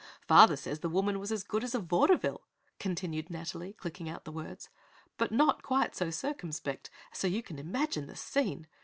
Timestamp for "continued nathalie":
2.79-3.73